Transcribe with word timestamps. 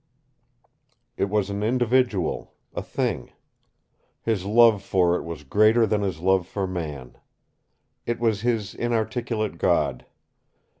It 1.15 1.25
was 1.25 1.51
an 1.51 1.61
individual, 1.61 2.55
a 2.73 2.81
thing. 2.81 3.33
His 4.23 4.45
love 4.45 4.81
for 4.81 5.15
it 5.15 5.21
was 5.21 5.43
greater 5.43 5.85
than 5.85 6.01
his 6.01 6.19
love 6.19 6.47
for 6.47 6.65
man. 6.65 7.19
It 8.07 8.19
was 8.19 8.41
his 8.41 8.73
inarticulate 8.73 9.59
God. 9.59 10.07